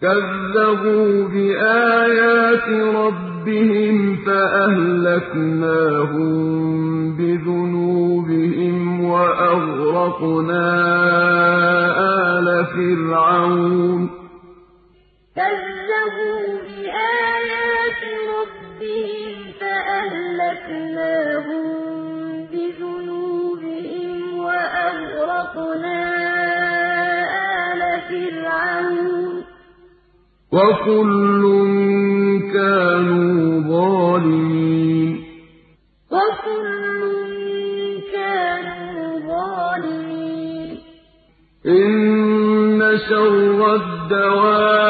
[0.00, 3.96] كَذَّبُوا بِآيَاتِ رَبِّهِمْ
[4.26, 5.10] فَأَهْلَكْنَاهُم
[7.16, 10.66] بِذُنُوبِهِمْ وَأَغْرَقْنَا
[12.38, 14.10] آلَ فِرْعَوْنَ ۚ
[15.36, 18.02] كَذَّبُوا بِآيَاتِ
[18.80, 20.76] رَبِّهِمْ فَأَهْلَكْنَاهُم
[22.52, 26.00] بِذُنُوبِهِمْ وَأَغْرَقْنَا
[27.72, 29.44] آلَ فِرْعَوْنَ ۚ
[30.52, 31.42] وَكُلٌّ
[32.52, 35.10] كَانُوا ظَالِمِينَ
[41.66, 44.89] إِنَّ شَرَّ الدَّوَابِّ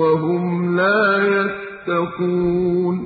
[0.00, 1.02] وَهُمْ لَا
[1.36, 2.96] يَتَّقُونَ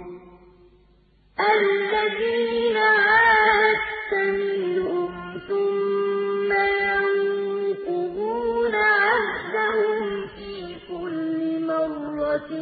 [1.40, 5.12] الَّذِينَ عَاهَدتَّ مِنْهُمْ
[5.48, 6.50] ثُمَّ
[6.88, 10.52] يَنقُضُونَ عَهْدَهُمْ فِي
[10.88, 12.52] كُلِّ مَرَّةٍ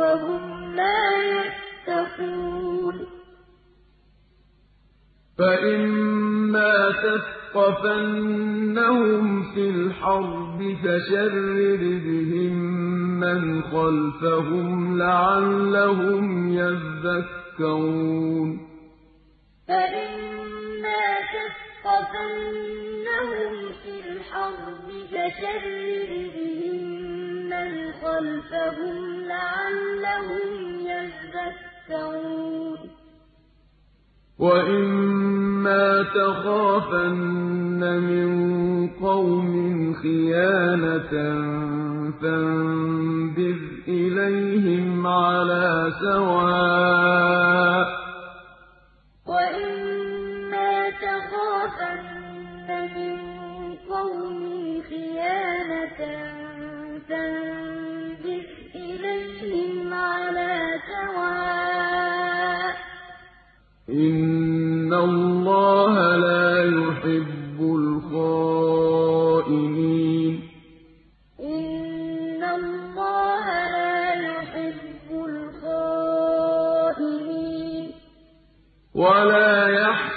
[0.00, 2.96] وَهُمْ لَا يَتَّقُونَ
[5.38, 6.72] فَإِمَّا
[7.52, 12.54] تَثْقَفَنَّهُمْ فِي الْحَرْبِ فَشَرِّدْ بِهِم
[13.20, 18.48] مَّنْ خَلْفَهُمْ لَعَلَّهُمْ يَذَّكَّرُونَ.
[19.68, 21.04] فَإِمَّا
[21.36, 22.32] تَثْقَفَنَّهُمْ
[23.82, 26.80] فِي الْحَرْبِ فَشَرِّدْ بِهِم
[27.52, 28.96] مَّنْ خَلْفَهُمْ
[29.32, 30.50] لَعَلَّهُمْ
[30.92, 32.80] يَذَّكَّرُونَ.
[35.62, 38.30] وَإِمَّا تَخَافَنَّ مِن
[38.88, 41.12] قَوْمٍ خِيَانَةً
[42.22, 43.58] فَانبِذْ
[43.88, 46.91] إِلَيْهِمْ عَلَىٰ سَوَاءٍ ۚ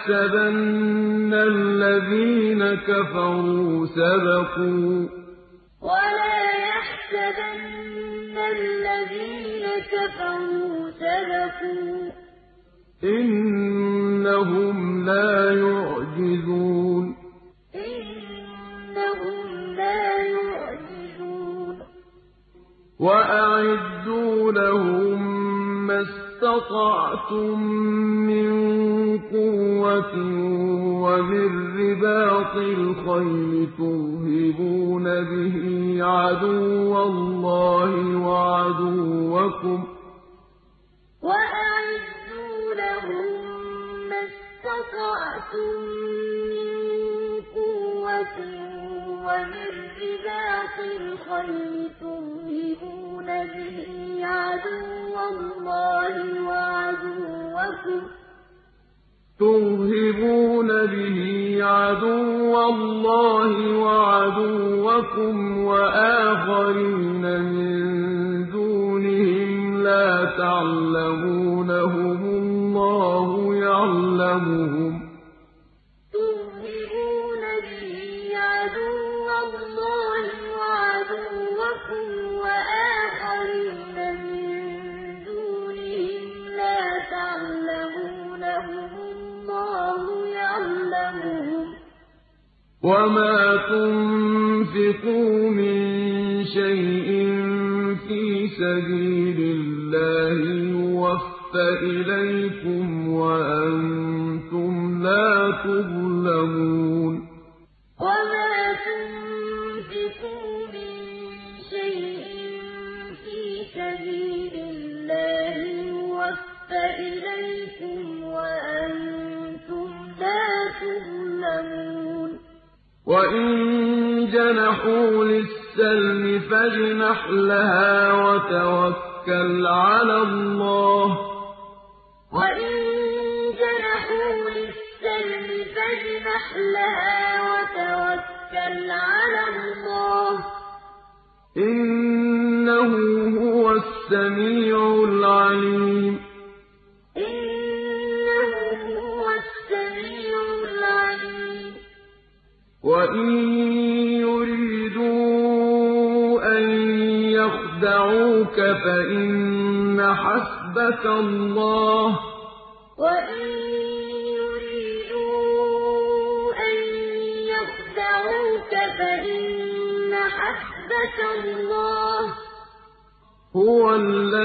[0.10, 5.10] يَحْسَبَنَّ الَّذِينَ كَفَرُوا سَبَقُوا ۚ.
[5.82, 12.12] وَلَا يَحْسَبَنَّ الَّذِينَ كَفَرُوا سَبَقُوا ۚ.
[13.04, 17.16] إِنَّهُمْ لَا يُعْجِزُونَ.
[17.76, 21.80] إِنَّهُمْ لَا يُعْجِزُونَ.
[23.00, 25.22] وَأَعِدُّوا لَهُم
[25.88, 27.64] مَّا اسْتَطَعْتُم
[28.28, 28.50] مِّن
[29.20, 30.16] قُوَّةٍ
[31.04, 35.56] وَمِن رِّبَاطِ الْخَيْلِ تُرْهِبُونَ بِهِ
[36.04, 39.88] عَدُوَّ اللَّهِ وَعَدُوَّكُمْ ۚ
[41.24, 43.28] وَأَعِدُّوا لَهُم
[44.10, 45.74] مَّا اسْتَطَعْتُم
[46.52, 46.70] مِّن
[47.56, 48.65] قُوَّةٍ
[49.26, 49.70] وَمِن
[50.02, 51.90] رِّبَاطِ الْخَيْلِ
[53.26, 56.16] بِهِ عَدُوَّ اللَّهِ
[56.50, 58.12] وَعَدُوَّكُمْ ۚ.
[59.40, 61.18] تُرْهِبُونَ بِهِ
[61.64, 64.15] عَدُوَّ اللَّهِ وَعَدُوَّكُمْ.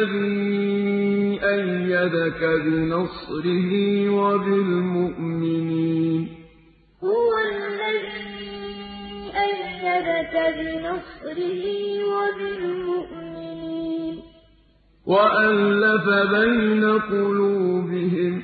[0.03, 3.71] الَّذِي أَيَّدَكَ بِنَصْرِهِ
[4.21, 6.23] وَبِالْمُؤْمِنِينَ
[7.05, 8.51] هُوَ الَّذِي
[9.47, 11.63] أَيَّدَكَ بِنَصْرِهِ
[12.15, 14.15] وَبِالْمُؤْمِنِينَ
[15.07, 18.43] وَأَلَّفَ بَيْنَ قُلُوبِهِمْ ۚ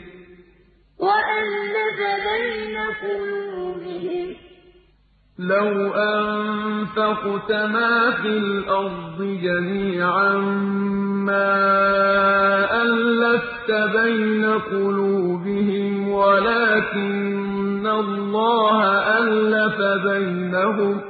[1.07, 1.99] وَأَلَّفَ
[2.31, 4.37] بَيْنَ قُلُوبِهِمْ ۚ
[5.39, 10.33] لَوْ أَنفَقْتَ مَا فِي الْأَرْضِ جَمِيعًا
[11.29, 11.53] مَّا
[12.83, 18.79] أَلَّفْتَ بَيْنَ قُلُوبِهِمْ وَلَٰكِنَّ اللَّهَ
[19.19, 21.05] أَلَّفَ بَيْنَهُمْ ۚ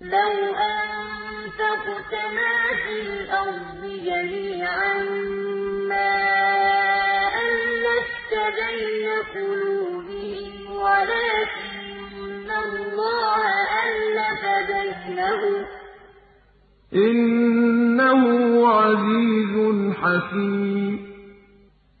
[0.00, 0.34] لَوْ
[0.70, 4.94] أَنفَقْتَ مَا فِي الْأَرْضِ جَمِيعًا
[5.90, 6.14] مَّا
[7.46, 11.61] أَلَّفْتَ بَيْنَ قُلُوبِهِمْ وَلَٰكِنَّ
[16.94, 18.22] إِنَّهُ
[18.68, 19.54] عَزِيزٌ
[19.92, 20.98] حَكِيمٌ.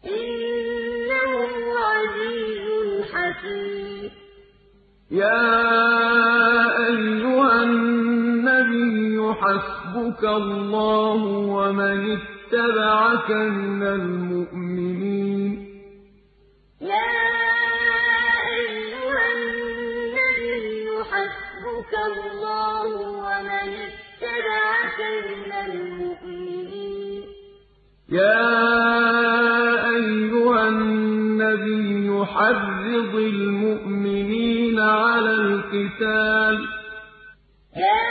[0.04, 1.42] إِنَّهُ
[1.88, 2.66] عَزِيزٌ
[3.12, 4.10] حَكِيمٌ.
[5.10, 5.48] يَا
[6.88, 11.22] أَيُّهَا النَّبِيُّ حَسْبُكَ اللَّهُ
[11.56, 15.72] وَمَنِ اتَّبَعَكَ مِنَ الْمُؤْمِنِينَ.
[21.72, 24.98] حَسْبُكَ اللَّهُ وَمَنِ اتَّبَعَكَ
[25.28, 27.24] مِنَ الْمُؤْمِنِينَ.
[28.08, 28.48] يَا
[29.96, 36.68] أَيُّهَا النَّبِيُّ حَرِّضِ الْمُؤْمِنِينَ عَلَى الْقِتَالِ ۚ.
[37.76, 38.04] يَا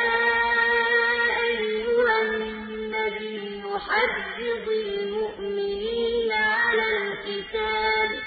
[1.47, 8.24] أَيُّهَا النَّبِيُّ حَرِّضِ الْمُؤْمِنِينَ عَلَى الْقِتَالِ ۚ.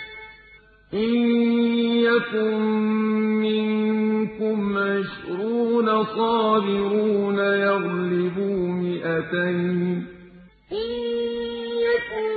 [0.95, 1.15] إِن
[2.09, 3.14] يَكُن
[5.23, 10.05] مِّنكُمْ عِشْرُونَ صَابِرُونَ يَغْلِبُوا مِائَتَيْنِ ۚ
[10.73, 10.91] إِن
[11.87, 12.33] يَكُن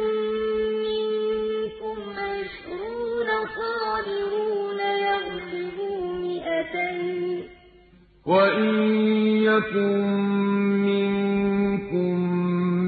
[0.86, 1.97] مِّنكُمْ
[2.28, 7.43] عِشْرُونَ صَابِرُونَ يَغْلِبُوا مِائَتَيْنِ ۚ
[8.28, 8.75] وَإِن
[9.49, 9.97] يَكُن
[10.88, 12.15] مِّنكُم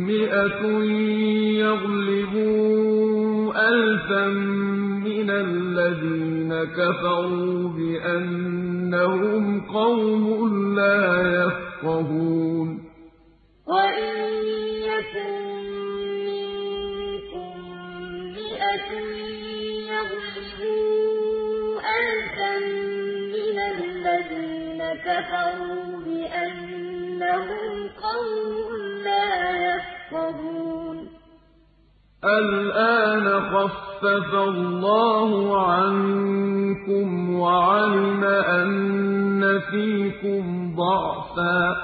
[0.08, 0.62] مِّائَةٌ
[1.66, 2.70] يَغْلِبُوا
[3.70, 4.26] أَلْفًا
[5.08, 8.29] مِّنَ الَّذِينَ كَفَرُوا بِأَنَّهُمْ
[9.74, 10.26] قَوْمٌ
[10.76, 11.02] لَّا
[11.40, 12.70] يَفْقَهُونَ.
[13.68, 14.16] وَإِن
[14.92, 15.34] يَكُن
[16.30, 17.50] مِّنكُم
[18.36, 18.92] مِّائَةٌ
[19.94, 22.54] يَغْلِبُوا أَلْفًا
[23.36, 27.74] مِّنَ الَّذِينَ كَفَرُوا بِأَنَّهُمْ
[28.06, 28.54] قَوْمٌ
[29.06, 29.30] لَّا
[29.68, 30.98] يَفْقَهُونَ.
[32.26, 35.32] الْآنَ خَفَّفَ اللَّهُ
[35.72, 37.08] عَنكُمْ
[37.40, 39.09] وَعَلِمَ أَنَّ
[39.72, 41.78] فِيكُمْ ضَعْفًا ۚ.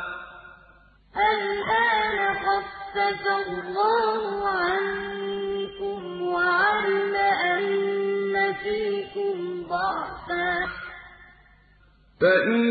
[1.17, 7.15] الْآنَ خَفَّفَ اللَّهُ عَنكُمْ وَعَلِمَ
[7.53, 9.35] أَنَّ فِيكُمْ
[9.69, 10.69] ضَعْفًا ۚ.
[12.21, 12.63] فَإِن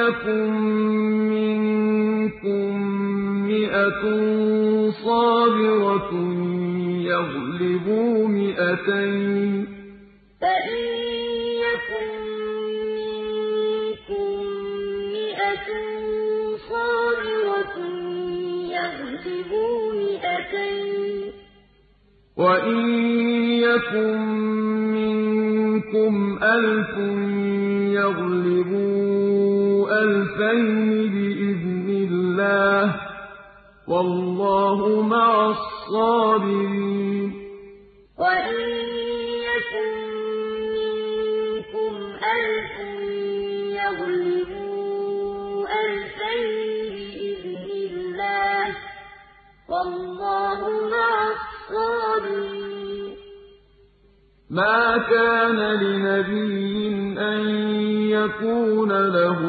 [0.00, 0.50] يَكُن
[1.34, 2.68] مِّنكُم
[3.50, 4.02] مِّائَةٌ
[5.04, 6.12] صَابِرَةٌ
[7.12, 9.68] يَغْلِبُوا مِائَتَيْنِ ۚ
[10.40, 10.84] فَإِن
[11.66, 12.29] يَكُن
[19.26, 21.32] يَغْلِبُوا مِائَتَيْنِ ۚ
[22.36, 22.78] وَإِن
[23.60, 24.18] يَكُن
[24.96, 26.94] مِّنكُمْ أَلْفٌ
[28.00, 32.94] يَغْلِبُوا أَلْفَيْنِ بِإِذْنِ اللَّهِ ۗ
[33.88, 37.28] وَاللَّهُ مَعَ الصَّابِرِينَ.
[38.18, 38.60] وَإِن
[39.50, 39.90] يَكُن
[40.76, 41.92] مِّنكُمْ
[42.36, 42.74] أَلْفٌ
[43.80, 46.69] يَغْلِبُوا أَلْفَيْنِ
[49.70, 50.60] وَاللَّهُ
[50.94, 53.16] مَعَ الصَّابِرِينَ
[54.50, 57.40] مَا كَانَ لِنَبِيٍّ أَن
[58.16, 59.40] يَكُونَ لَهُ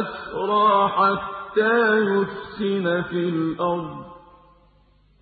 [0.00, 1.80] أَسْرَىٰ حَتَّىٰ
[2.12, 4.06] يُثْخِنَ فِي الْأَرْضِ ۚ.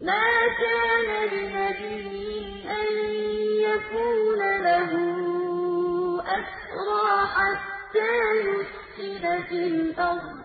[0.09, 0.31] مَا
[0.63, 2.89] كَانَ لِنَبِيٍّ أَن
[3.69, 4.91] يَكُونَ لَهُ
[6.39, 10.40] أَسْرَىٰ حَتَّىٰ يُثْخِنَ فِي الْأَرْضِ ۚ.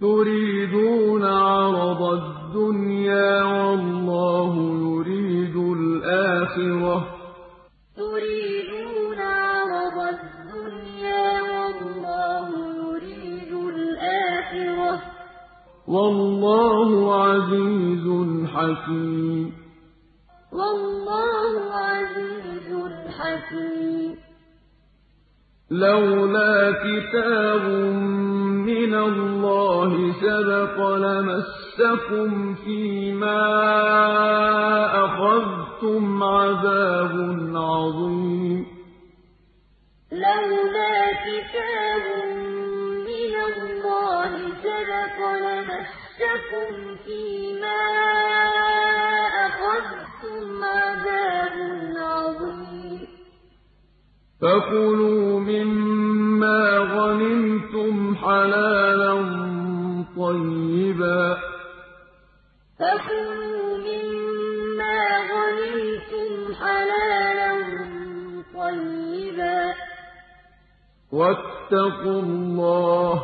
[0.00, 7.04] تُرِيدُونَ عَرَضَ الدُّنْيَا وَاللَّهُ يُرِيدُ الْآخِرَةَ ۗ.
[7.96, 12.48] تُرِيدُونَ عَرَضَ الدُّنْيَا وَاللَّهُ
[12.82, 15.02] يُرِيدُ الْآخِرَةَ ۗ.
[15.88, 18.06] وَاللَّهُ عَزِيزٌ
[18.54, 19.52] حَكِيمٌ.
[20.52, 22.68] وَاللَّهُ عَزِيزٌ
[23.18, 24.29] حَكِيمٌ.
[25.70, 27.64] لَّوْلَا كِتَابٌ
[28.66, 33.42] مِّنَ اللَّهِ سَبَقَ لَمَسَّكُمْ فِيمَا
[35.04, 37.14] أَخَذْتُمْ عَذَابٌ
[37.54, 38.66] عَظِيمٌ.
[40.12, 40.96] لَّوْلَا
[41.26, 42.04] كِتَابٌ
[43.08, 44.32] مِّنَ اللَّهِ
[44.66, 46.70] سَبَقَ لَمَسَّكُمْ
[47.06, 47.82] فِيمَا
[49.46, 51.54] أَخَذْتُمْ عَذَابٌ
[51.96, 52.79] عَظِيمٌ.
[54.40, 59.14] فَكُلُوا مِمَّا غَنِمْتُمْ حَلَالًا
[60.16, 61.38] طَيِّبًا ۚ.
[71.12, 73.22] وَاتَّقُوا اللَّهَ ۚ.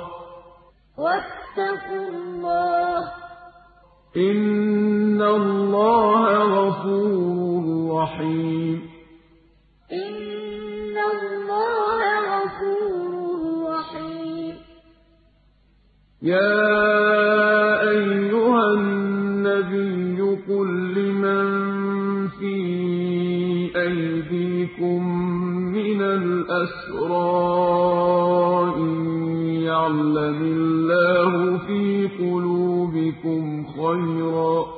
[4.17, 7.65] إِنَّ اللَّهَ غَفُورٌ
[8.03, 8.96] رَّحِيمٌ.
[16.27, 20.69] يَا أَيُّهَا النَّبِيُّ قُل
[20.99, 21.47] لِّمَن
[22.29, 22.57] فِي
[23.77, 25.01] أَيْدِيكُم
[25.73, 27.23] مِّنَ الْأَسْرَىٰ
[28.77, 28.95] إِن
[29.71, 34.76] يَعْلَمِ اللَّهُ فِي قُلُوبِكُمْ خَيْرًا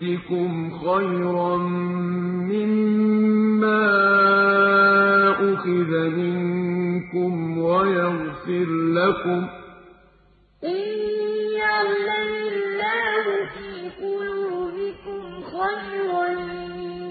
[0.00, 1.56] يُؤْتِكُمْ خَيْرًا
[2.52, 3.82] مِّمَّا
[5.52, 9.50] أُخِذَ مِنكُمْ وَيَغْفِرْ لَكُمْ ۗ
[10.64, 10.82] إِن
[11.62, 13.70] يَعْلَمِ اللَّهُ فِي
[14.02, 15.22] قُلُوبِكُمْ
[15.54, 16.26] خَيْرًا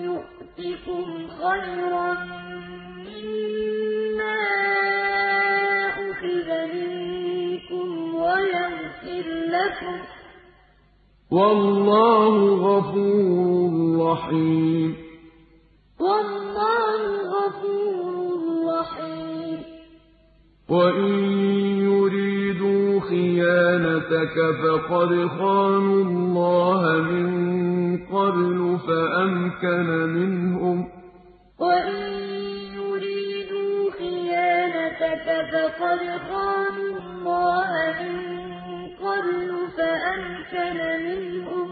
[0.09, 1.07] يُؤْتِكُمْ
[1.41, 2.28] خَيْرًا
[9.79, 10.05] لَكُمْ ۗ
[11.31, 13.71] وَاللَّهُ غَفُورٌ
[14.11, 14.95] رَّحِيمٌ.
[15.99, 17.01] وَاللَّهُ
[17.37, 18.13] غَفُورٌ
[18.79, 19.59] رَّحِيمٌ.
[20.69, 21.13] وَإِن
[21.91, 27.29] يُرِيدُوا خِيَانَتَكَ فَقَدْ خَانُوا اللَّهَ مِن
[28.05, 30.87] قَبْلُ فَأَمْكَنَ مِنْهُمْ ۗ.
[31.59, 32.03] وَإِن
[32.79, 36.88] يُرِيدُوا خِيَانَتَكَ فَقَدْ خَانُوا
[40.53, 41.71] مِنْهُمْ ۗ.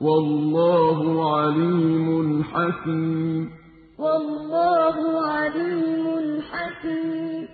[0.00, 3.50] وَاللَّهُ عَلِيمٌ حَكِيمٌ.
[3.98, 7.48] وَاللَّهُ عَلِيمٌ حَكِيمٌ.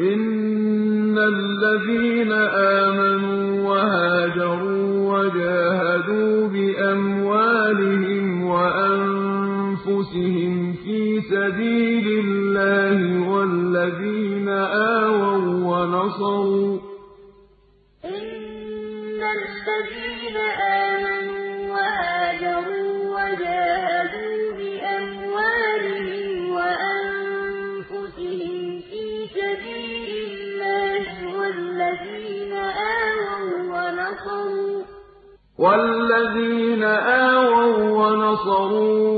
[0.00, 16.87] إِنَّ الَّذِينَ آمَنُوا وَهَاجَرُوا وَجَاهَدُوا بِأَمْوَالِهِمْ وَأَنفُسِهِمْ فِي سَبِيلِ اللَّهِ وَالَّذِينَ آوَوا وَّنَصَرُوا
[20.28, 28.00] الَّذِينَ آمَنُوا وَهَاجَرُوا وَجَاهَدُوا بِأَمْوَالِهِمْ وَأَنفُسِهِمْ
[28.88, 29.04] فِي
[29.36, 31.04] سَبِيلِ اللَّهِ
[35.58, 39.10] وَالَّذِينَ آوَوا وَّنَصَرُوا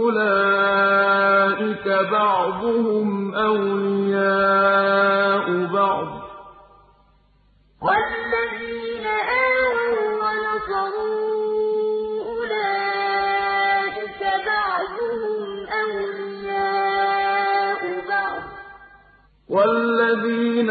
[0.00, 3.08] أُولَٰئِكَ بَعْضُهُمْ
[3.48, 4.66] أَوْلِيَاءُ
[5.76, 6.20] بَعْضٍ ۚ.
[10.66, 15.42] كَفَرُوا أُولَٰئِكَ بَعْضُهُمْ
[15.82, 17.00] أَوْلِيَاءُ
[18.08, 18.44] بَعْضٍ ۚ
[19.48, 20.70] وَالَّذِينَ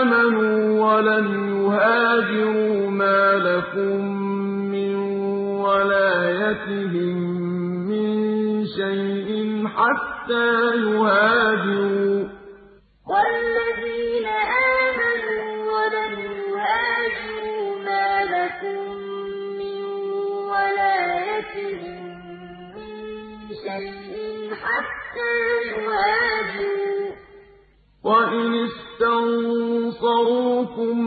[0.00, 0.56] آمَنُوا
[0.86, 4.00] وَلَمْ يُهَاجِرُوا مَا لَكُم
[4.72, 4.94] مِّن
[5.66, 7.16] وَلَايَتِهِم
[7.90, 8.10] مِّن
[8.80, 9.28] شَيْءٍ
[9.76, 10.56] حَتَّىٰ
[10.86, 12.28] يُهَاجِرُوا ۚ.
[13.12, 15.46] والذين آمنوا
[15.96, 16.26] فَإِنَّ
[16.56, 19.05] يهاجروا ما لكم
[25.66, 27.14] يُهَاجِرُوا ۚ
[28.04, 30.16] وَإِنِ اسْتَنصَرُوكُمْ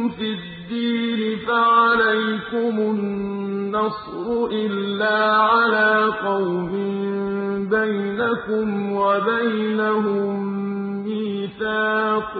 [0.10, 5.94] فِي الدِّينِ فَعَلَيْكُمُ النَّصْرُ إِلَّا عَلَىٰ
[6.26, 6.72] قَوْمٍ
[7.70, 10.30] بَيْنَكُمْ وَبَيْنَهُم
[11.06, 12.38] مِّيثَاقٌ ۗ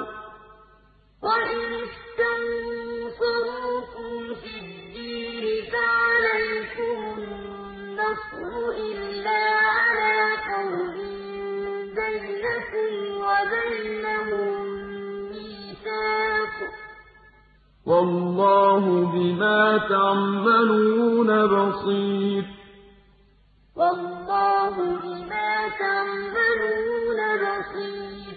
[8.20, 9.42] النَّصْرُ إِلَّا
[9.76, 10.20] عَلَىٰ
[10.52, 10.96] قَوْمٍ
[12.00, 12.92] بَيْنَكُمْ
[13.26, 14.54] وَبَيْنَهُم
[15.32, 16.72] مِّيثَاقٌ ۗ.
[17.86, 22.44] وَاللَّهُ بِمَا تَعْمَلُونَ بَصِيرٌ.
[23.76, 28.36] وَاللَّهُ بِمَا تَعْمَلُونَ بَصِيرٌ.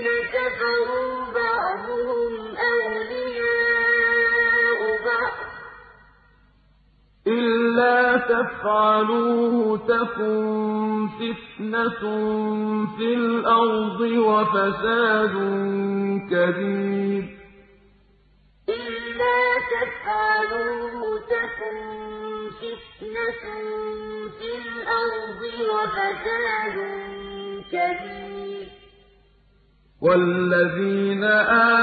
[0.00, 2.32] وَالَّذِينَ كَفَرُوا بَعْضُهُمْ
[2.70, 3.60] أَوْلِيَاءُ
[5.04, 5.52] بَعْضٍ ۚ.
[7.26, 12.02] إِلَّا تَفْعَلُوهُ تَكُن فِتْنَةٌ
[12.96, 15.34] فِي الْأَرْضِ وَفَسَادٌ
[16.30, 17.24] كَبِيرٌ.
[18.68, 19.40] إِلَّا
[19.74, 21.00] تَفْعَلُوهُ
[21.34, 21.78] تَكُن
[22.60, 23.44] فِتْنَةٌ
[24.38, 25.42] فِي الْأَرْضِ
[25.74, 26.76] وَفَسَادٌ
[27.72, 28.39] كَبِيرٌ.
[30.02, 31.24] وَالَّذِينَ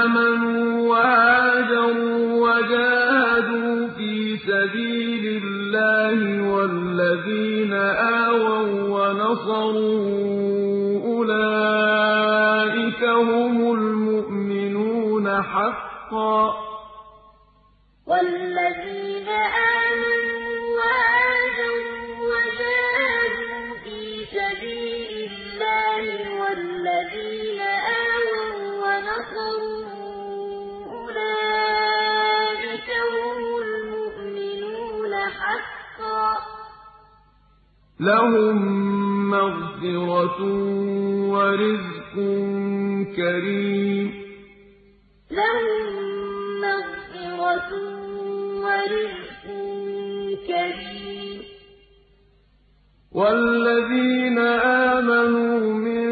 [0.02, 6.18] آمَنُوا وَهَاجَرُوا وَجَاهَدُوا فِي سَبِيلِ اللَّهِ
[6.52, 10.08] وَالَّذِينَ آوَوا وَّنَصَرُوا
[11.14, 16.54] أُولَٰئِكَ هُمُ الْمُؤْمِنُونَ حَقًّا ۚ.
[18.06, 19.28] وَالَّذِينَ
[19.78, 21.17] آمَنُوا وَهَاجَرُوا
[38.00, 38.56] لَّهُم
[39.30, 40.40] مَّغْفِرَةٌ
[41.34, 42.14] وَرِزْقٌ
[43.16, 44.06] كَرِيمٌ
[45.38, 45.86] لَّهُم
[46.66, 47.70] مَّغْفِرَةٌ
[48.64, 49.44] وَرِزْقٌ
[50.48, 51.38] كَرِيمٌ
[53.12, 56.10] وَالَّذِينَ آمَنُوا مِن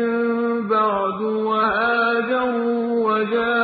[0.68, 3.55] بَعْدُ وَهَاجَرُوا وَجَاهَدُوا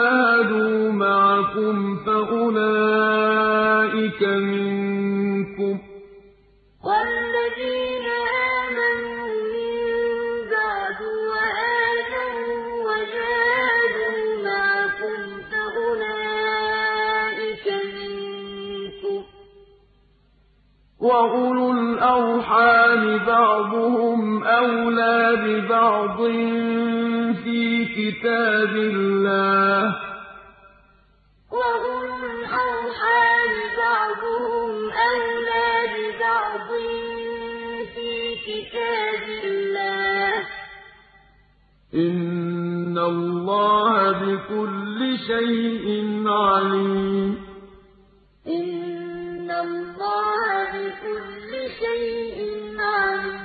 [21.23, 26.19] وَأُولُو الْأَرْحَامِ بَعْضُهُمْ أَوْلَىٰ بِبَعْضٍ
[27.45, 29.95] فِي كِتَابِ اللَّهِ ۗ.
[31.53, 34.71] وَأُولُو الْأَرْحَامِ بَعْضُهُمْ
[35.11, 36.69] أَوْلَىٰ بِبَعْضٍ
[37.95, 38.11] فِي
[38.47, 40.47] كِتَابِ اللَّهِ ۗ.
[41.95, 45.87] إِنَّ اللَّهَ بِكُلِّ شَيْءٍ
[46.29, 47.52] عَلِيمٌ.
[51.03, 52.39] كُلِّ شَيْءٍ
[52.81, 53.42] عَلِيمٌ.